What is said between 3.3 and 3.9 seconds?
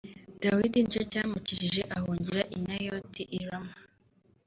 i Rama